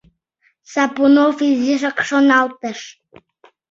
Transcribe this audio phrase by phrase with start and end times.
[0.71, 2.79] Сапунов изишак шоналтыш.